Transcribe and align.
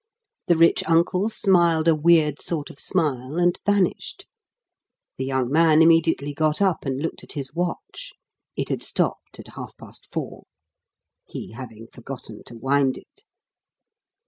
The 0.47 0.57
rich 0.57 0.83
uncle 0.87 1.29
smiled 1.29 1.87
a 1.87 1.93
weird 1.93 2.41
sort 2.41 2.71
of 2.71 2.79
smile 2.79 3.37
and 3.37 3.59
vanished. 3.67 4.25
The 5.19 5.25
young 5.25 5.51
man 5.51 5.79
immediately 5.83 6.33
got 6.33 6.59
up 6.59 6.85
and 6.85 6.99
looked 6.99 7.23
at 7.23 7.33
his 7.33 7.53
watch. 7.53 8.11
It 8.55 8.69
had 8.69 8.81
stopped 8.81 9.37
at 9.37 9.49
half 9.49 9.77
past 9.77 10.11
four, 10.11 10.45
he 11.27 11.51
having 11.51 11.85
forgotten 11.85 12.43
to 12.45 12.55
wind 12.57 12.97
it. 12.97 13.25